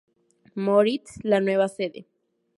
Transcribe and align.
Moritz 0.55 1.19
la 1.21 1.39
nueva 1.41 1.67
sede. 1.69 2.07